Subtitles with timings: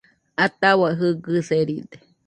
[0.45, 1.97] Atahua Jɨgɨ seride